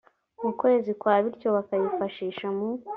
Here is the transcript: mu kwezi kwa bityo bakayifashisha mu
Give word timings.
mu 0.43 0.51
kwezi 0.61 0.91
kwa 1.01 1.15
bityo 1.23 1.47
bakayifashisha 1.55 2.47
mu 2.55 2.67